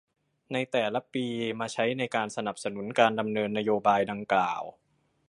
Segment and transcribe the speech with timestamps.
[0.53, 1.25] ในแต่ละปี
[1.59, 4.61] มาใช้ในการสนับสนุนการดำเนินนโยบายดังกล่าว